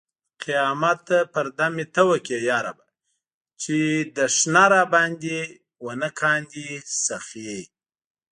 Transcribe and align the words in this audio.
قیامت 0.43 1.03
پرده 1.33 1.67
مې 1.75 1.85
ته 1.93 2.01
اوکړې 2.09 2.39
یا 2.49 2.57
ربه! 2.65 2.85
چې 3.61 3.75
دښنه 4.15 4.63
راباندې 4.73 5.39
نه 6.01 6.09
و 6.09 6.17
کاندي 6.19 6.69
سخې 7.05 7.55